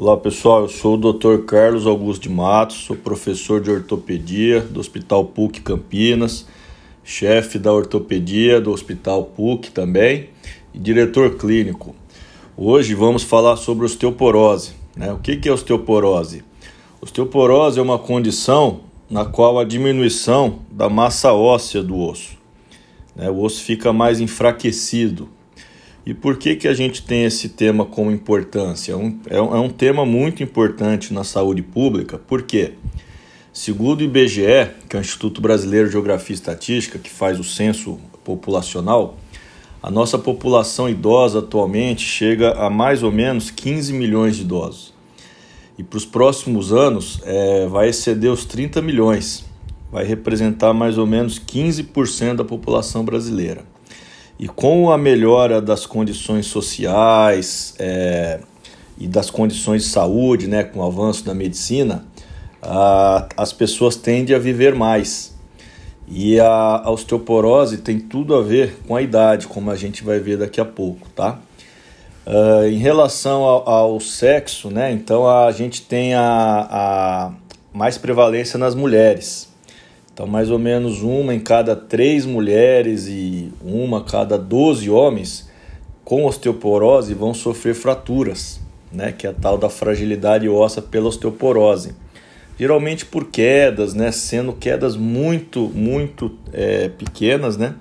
[0.00, 1.38] Olá pessoal, eu sou o Dr.
[1.44, 6.46] Carlos Augusto de Matos, sou professor de ortopedia do Hospital PUC Campinas,
[7.02, 10.28] chefe da ortopedia do Hospital PUC também
[10.72, 11.96] e diretor clínico.
[12.56, 14.70] Hoje vamos falar sobre osteoporose.
[14.96, 15.12] Né?
[15.12, 16.44] O que é osteoporose?
[17.00, 22.38] Osteoporose é uma condição na qual a diminuição da massa óssea do osso.
[23.16, 23.28] Né?
[23.28, 25.28] O osso fica mais enfraquecido,
[26.08, 28.94] e por que, que a gente tem esse tema como importância?
[28.94, 32.72] É um, é um, é um tema muito importante na saúde pública, porque,
[33.52, 37.44] segundo o IBGE, que é o Instituto Brasileiro de Geografia e Estatística, que faz o
[37.44, 39.18] censo populacional,
[39.82, 44.94] a nossa população idosa atualmente chega a mais ou menos 15 milhões de idosos.
[45.76, 49.44] E para os próximos anos é, vai exceder os 30 milhões,
[49.92, 53.62] vai representar mais ou menos 15% da população brasileira.
[54.38, 58.38] E com a melhora das condições sociais é,
[58.96, 62.04] e das condições de saúde, né, com o avanço da medicina,
[62.62, 65.36] a, as pessoas tendem a viver mais.
[66.06, 66.46] E a,
[66.84, 70.60] a osteoporose tem tudo a ver com a idade, como a gente vai ver daqui
[70.60, 71.38] a pouco, tá?
[72.26, 74.92] Uh, em relação ao, ao, sexo, né?
[74.92, 77.32] Então a gente tem a, a
[77.72, 79.47] mais prevalência nas mulheres.
[80.18, 85.48] Então, mais ou menos uma em cada três mulheres e uma a cada 12 homens
[86.04, 89.12] com osteoporose vão sofrer fraturas, né?
[89.12, 91.94] que é a tal da fragilidade óssea pela osteoporose.
[92.58, 94.10] Geralmente por quedas, né?
[94.10, 97.76] sendo quedas muito, muito é, pequenas, né?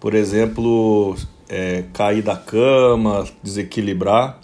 [0.00, 1.14] por exemplo,
[1.50, 4.40] é, cair da cama, desequilibrar.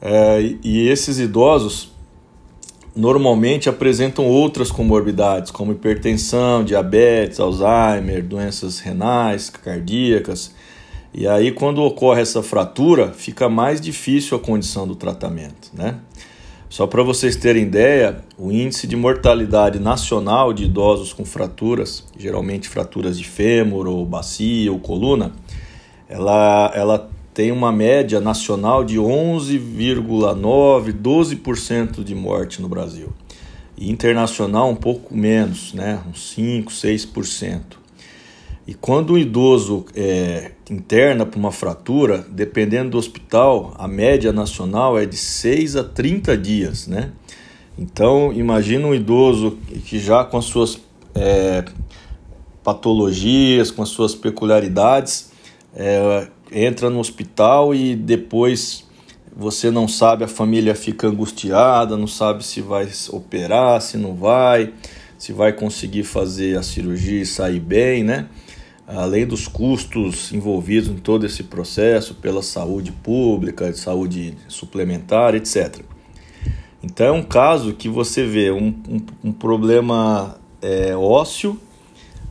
[0.00, 1.94] É, e esses idosos
[2.96, 10.54] normalmente apresentam outras comorbidades, como hipertensão, diabetes, Alzheimer, doenças renais, cardíacas.
[11.12, 15.96] E aí, quando ocorre essa fratura, fica mais difícil a condição do tratamento, né?
[16.68, 22.68] Só para vocês terem ideia, o índice de mortalidade nacional de idosos com fraturas, geralmente
[22.68, 25.32] fraturas de fêmur ou bacia ou coluna,
[26.08, 33.12] ela, ela tem uma média nacional de 11,9, 12% de morte no Brasil.
[33.76, 36.00] E internacional um pouco menos, né?
[36.08, 37.60] uns 5, 6%.
[38.66, 44.98] E quando o idoso é, interna para uma fratura, dependendo do hospital, a média nacional
[44.98, 47.12] é de 6 a 30 dias, né?
[47.78, 50.80] Então, imagina um idoso que já com as suas
[51.14, 51.66] é,
[52.64, 55.30] patologias, com as suas peculiaridades,
[55.74, 58.86] é, entra no hospital e depois
[59.36, 64.72] você não sabe, a família fica angustiada, não sabe se vai operar, se não vai,
[65.18, 68.28] se vai conseguir fazer a cirurgia e sair bem, né?
[68.86, 75.80] Além dos custos envolvidos em todo esse processo pela saúde pública, saúde suplementar, etc.
[76.82, 81.60] Então é um caso que você vê um, um, um problema é, ósseo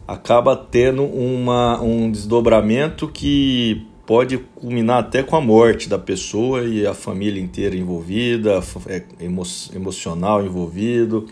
[0.07, 6.85] acaba tendo uma, um desdobramento que pode culminar até com a morte da pessoa e
[6.85, 9.43] a família inteira envolvida, é, emo
[9.73, 11.27] emocional envolvido.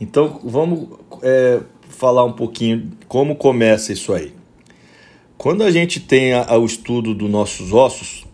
[0.00, 0.88] Então vamos
[1.22, 4.32] é, falar um pouquinho como começa isso aí.
[5.38, 8.26] Quando a gente tem a, a, o estudo dos nossos ossos,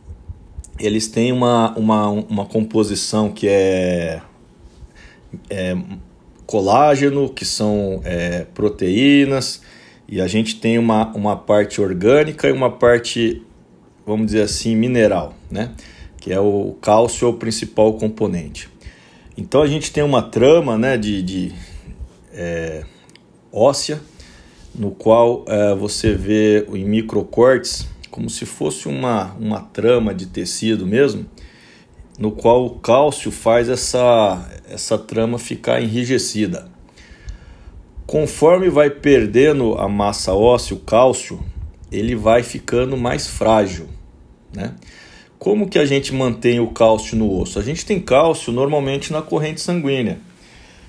[0.79, 4.21] eles têm uma, uma, uma composição que é,
[5.49, 5.77] é
[6.47, 9.63] colágeno, que são é, proteínas,
[10.09, 13.43] e a gente tem uma, uma parte orgânica e uma parte
[14.07, 15.73] vamos dizer assim, mineral, né?
[16.19, 18.69] que é o cálcio é o principal componente.
[19.37, 21.53] Então a gente tem uma trama né, de, de
[22.33, 22.85] é,
[23.53, 24.01] óssea,
[24.75, 30.87] no qual é, você vê em microcortes como se fosse uma, uma trama de tecido
[30.87, 31.27] mesmo,
[32.19, 36.71] no qual o cálcio faz essa, essa trama ficar enrijecida.
[38.07, 41.39] Conforme vai perdendo a massa óssea, o cálcio,
[41.93, 43.87] ele vai ficando mais frágil.
[44.57, 44.73] Né?
[45.39, 47.59] Como que a gente mantém o cálcio no osso?
[47.59, 50.19] A gente tem cálcio normalmente na corrente sanguínea.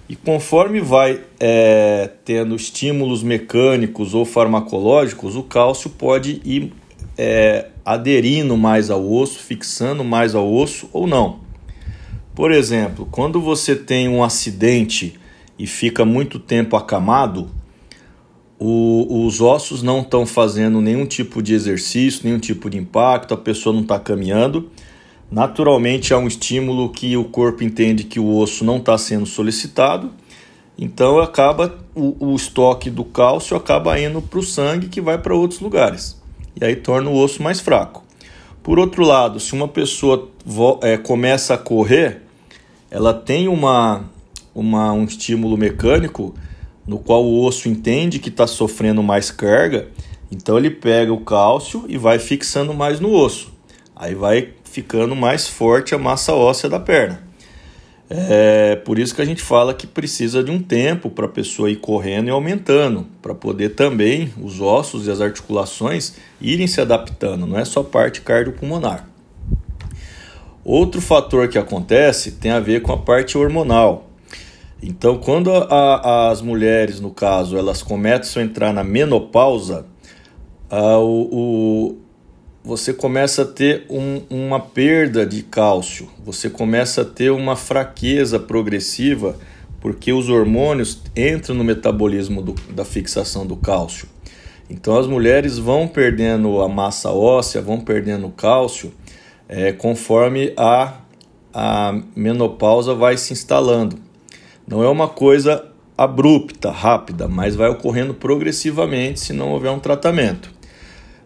[0.08, 6.72] E conforme vai é, tendo estímulos mecânicos ou farmacológicos, o cálcio pode ir
[7.18, 11.42] é, aderindo mais ao osso, fixando mais ao osso ou não.
[12.34, 15.20] Por exemplo, quando você tem um acidente
[15.60, 17.52] e fica muito tempo acamado,
[18.60, 23.38] o, os ossos não estão fazendo nenhum tipo de exercício, nenhum tipo de impacto, a
[23.38, 24.70] pessoa não está caminhando.
[25.32, 30.12] Naturalmente há um estímulo que o corpo entende que o osso não está sendo solicitado,
[30.78, 35.36] então acaba o, o estoque do cálcio acaba indo para o sangue que vai para
[35.36, 36.18] outros lugares
[36.60, 38.04] e aí torna o osso mais fraco.
[38.64, 40.30] Por outro lado, se uma pessoa
[40.82, 42.22] é, começa a correr,
[42.90, 44.06] ela tem uma,
[44.54, 46.34] uma, um estímulo mecânico
[46.88, 49.90] no qual o osso entende que está sofrendo mais carga,
[50.32, 53.54] então ele pega o cálcio e vai fixando mais no osso.
[53.96, 57.28] Aí vai ficando mais forte a massa óssea da perna.
[58.10, 61.70] É por isso que a gente fala que precisa de um tempo para a pessoa
[61.70, 67.46] ir correndo e aumentando, para poder também os ossos e as articulações irem se adaptando,
[67.46, 69.10] não é só parte cardiopulmonar.
[70.64, 74.07] Outro fator que acontece tem a ver com a parte hormonal.
[74.82, 79.86] Então, quando a, as mulheres, no caso, elas começam a entrar na menopausa,
[80.70, 81.98] a, o, o,
[82.64, 88.40] você começa a ter um, uma perda de cálcio, você começa a ter uma fraqueza
[88.40, 89.36] progressiva,
[89.80, 94.08] porque os hormônios entram no metabolismo do, da fixação do cálcio.
[94.70, 98.94] Então, as mulheres vão perdendo a massa óssea, vão perdendo cálcio
[99.48, 101.00] é, conforme a,
[101.54, 104.07] a menopausa vai se instalando.
[104.68, 105.66] Não é uma coisa
[105.98, 110.52] abrupta, rápida, mas vai ocorrendo progressivamente se não houver um tratamento.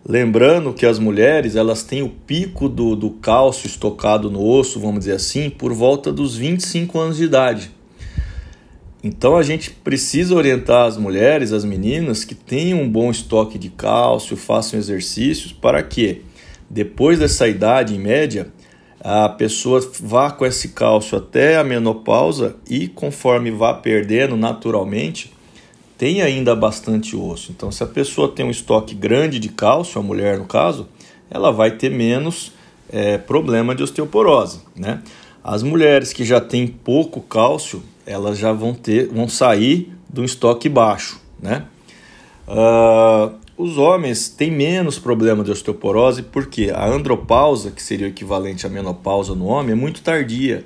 [0.07, 4.99] Lembrando que as mulheres elas têm o pico do, do cálcio estocado no osso, vamos
[4.99, 7.71] dizer assim, por volta dos 25 anos de idade.
[9.03, 13.69] Então a gente precisa orientar as mulheres, as meninas, que tenham um bom estoque de
[13.69, 16.21] cálcio, façam exercícios para que
[16.69, 18.47] depois dessa idade, em média,
[19.03, 25.33] a pessoa vá com esse cálcio até a menopausa e conforme vá perdendo naturalmente,
[25.97, 27.51] tem ainda bastante osso.
[27.51, 30.87] Então, se a pessoa tem um estoque grande de cálcio, a mulher no caso,
[31.29, 32.51] ela vai ter menos
[32.91, 35.01] é, problema de osteoporose, né?
[35.43, 40.69] As mulheres que já têm pouco cálcio, elas já vão ter, vão sair do estoque
[40.69, 41.65] baixo, né?
[42.47, 48.65] Uh, os homens têm menos problema de osteoporose porque a andropausa, que seria o equivalente
[48.65, 50.65] à menopausa no homem, é muito tardia.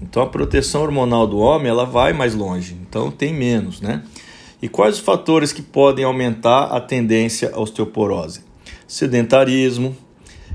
[0.00, 4.04] Então a proteção hormonal do homem ela vai mais longe, então tem menos, né?
[4.62, 8.42] E quais os fatores que podem aumentar a tendência à osteoporose?
[8.86, 9.96] Sedentarismo,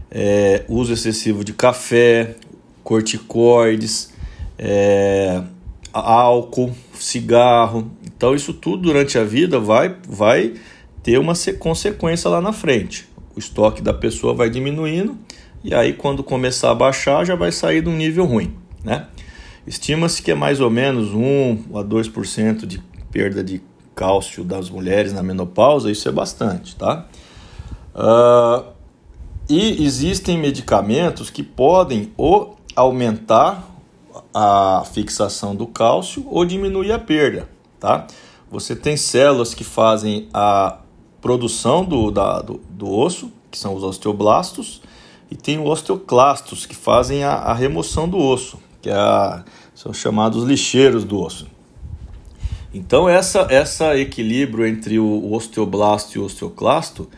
[0.10, 2.36] é, uso excessivo de café,
[2.84, 4.14] corticoides,
[4.58, 5.44] é,
[5.92, 7.92] álcool, cigarro.
[8.06, 10.54] Então isso tudo durante a vida vai, vai
[11.06, 13.08] ter uma consequência lá na frente.
[13.36, 15.16] O estoque da pessoa vai diminuindo
[15.64, 19.06] e aí quando começar a baixar já vai sair de um nível ruim, né?
[19.68, 22.80] Estima-se que é mais ou menos 1 a 2% de
[23.12, 23.62] perda de
[23.94, 27.06] cálcio das mulheres na menopausa, isso é bastante, tá?
[27.94, 28.66] Uh,
[29.48, 33.64] e existem medicamentos que podem ou aumentar
[34.34, 37.48] a fixação do cálcio ou diminuir a perda,
[37.80, 38.08] tá?
[38.50, 40.80] Você tem células que fazem a
[41.26, 44.80] produção do, da, do, do osso, que são os osteoblastos,
[45.32, 49.44] e tem os osteoclastos, que fazem a, a remoção do osso, que é a,
[49.74, 51.48] são chamados lixeiros do osso.
[52.72, 57.10] Então essa essa equilíbrio entre o osteoblasto e o osteoclasto,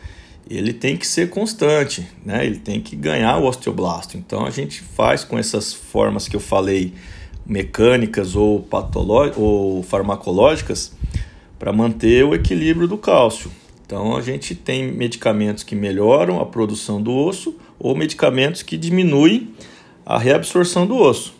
[0.48, 2.46] ele tem que ser constante, né?
[2.46, 4.16] Ele tem que ganhar o osteoblasto.
[4.16, 6.94] Então a gente faz com essas formas que eu falei,
[7.44, 8.66] mecânicas ou
[9.36, 10.92] ou farmacológicas,
[11.58, 13.50] para manter o equilíbrio do cálcio.
[13.88, 19.48] Então a gente tem medicamentos que melhoram a produção do osso ou medicamentos que diminuem
[20.04, 21.32] a reabsorção do osso.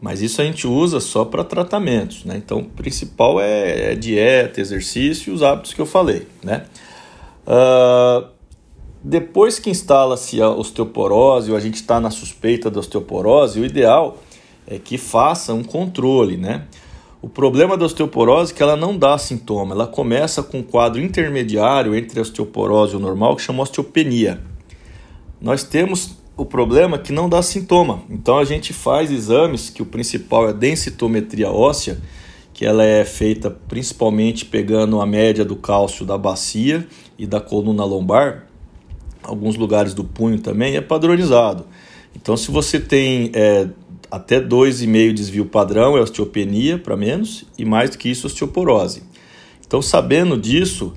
[0.00, 2.36] Mas isso a gente usa só para tratamentos, né?
[2.36, 6.66] Então o principal é, é dieta, exercício e os hábitos que eu falei, né?
[7.44, 8.28] Uh,
[9.02, 14.18] depois que instala-se a osteoporose ou a gente está na suspeita da osteoporose, o ideal
[14.68, 16.64] é que faça um controle, né?
[17.22, 21.00] O problema da osteoporose é que ela não dá sintoma, ela começa com um quadro
[21.00, 24.40] intermediário entre a osteoporose e o normal que chama osteopenia.
[25.40, 29.86] Nós temos o problema que não dá sintoma, então a gente faz exames que o
[29.86, 32.00] principal é a densitometria óssea,
[32.52, 36.84] que ela é feita principalmente pegando a média do cálcio da bacia
[37.16, 38.48] e da coluna lombar,
[39.22, 41.66] alguns lugares do punho também, é padronizado.
[42.16, 43.68] Então, se você tem é,
[44.12, 49.02] até 2,5 desvio padrão é osteopenia para menos e mais do que isso osteoporose.
[49.66, 50.92] Então, sabendo disso,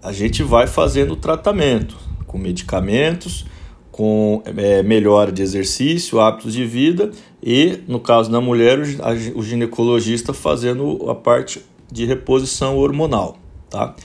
[0.00, 1.96] a gente vai fazendo tratamento
[2.28, 3.44] com medicamentos,
[3.90, 7.10] com é, melhora de exercício, hábitos de vida
[7.42, 8.78] e, no caso da mulher,
[9.34, 11.60] o ginecologista fazendo a parte
[11.90, 13.36] de reposição hormonal.
[13.68, 13.96] Tá?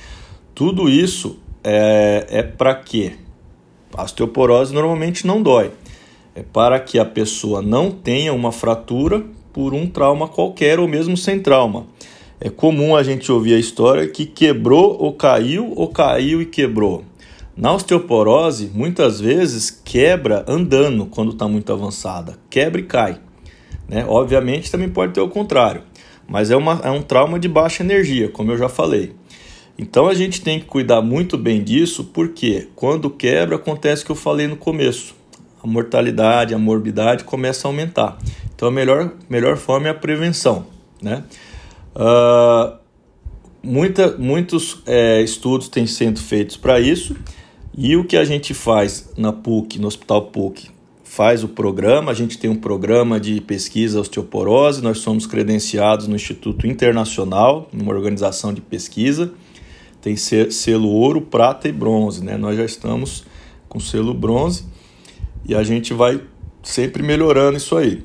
[0.56, 3.14] Tudo isso é, é para quê?
[3.94, 5.72] A osteoporose normalmente não dói
[6.36, 9.24] é para que a pessoa não tenha uma fratura
[9.54, 11.88] por um trauma qualquer ou mesmo sem trauma.
[12.42, 17.06] É comum a gente ouvir a história que quebrou ou caiu ou caiu e quebrou.
[17.56, 23.18] Na osteoporose, muitas vezes quebra andando quando está muito avançada, quebra e cai.
[23.88, 24.06] Né?
[24.06, 25.84] Obviamente também pode ter o contrário,
[26.28, 29.14] mas é, uma, é um trauma de baixa energia, como eu já falei.
[29.80, 34.12] Então a gente tem que cuidar muito bem disso, porque quando quebra acontece o que
[34.12, 35.16] eu falei no começo.
[35.66, 38.20] A mortalidade, a morbidade começa a aumentar.
[38.56, 40.68] Então a melhor, melhor forma é a prevenção.
[41.02, 41.24] Né?
[41.96, 42.78] Uh,
[43.64, 47.16] muita, muitos é, estudos têm sido feitos para isso
[47.76, 50.70] e o que a gente faz na PUC, no Hospital PUC,
[51.04, 52.12] faz o programa.
[52.12, 57.92] A gente tem um programa de pesquisa osteoporose, nós somos credenciados no Instituto Internacional, numa
[57.92, 59.34] organização de pesquisa.
[60.00, 62.38] Tem selo ouro, prata e bronze, né?
[62.38, 63.26] Nós já estamos
[63.68, 64.76] com selo bronze
[65.48, 66.22] e a gente vai
[66.64, 68.04] sempre melhorando isso aí.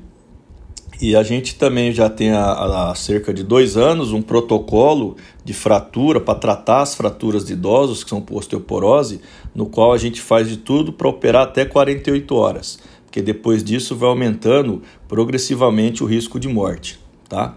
[1.00, 5.54] E a gente também já tem há, há cerca de dois anos um protocolo de
[5.54, 9.20] fratura para tratar as fraturas de idosos que são por osteoporose,
[9.54, 13.96] no qual a gente faz de tudo para operar até 48 horas, porque depois disso
[13.96, 17.56] vai aumentando progressivamente o risco de morte, tá?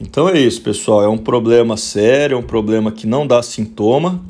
[0.00, 4.24] Então é isso, pessoal, é um problema sério, é um problema que não dá sintoma,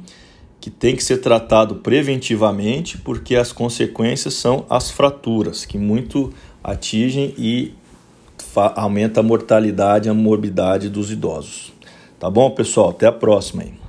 [0.61, 7.35] que tem que ser tratado preventivamente, porque as consequências são as fraturas, que muito atingem
[7.39, 7.73] e
[8.77, 11.73] aumenta a mortalidade a morbidade dos idosos.
[12.19, 12.91] Tá bom, pessoal?
[12.91, 13.80] Até a próxima aí.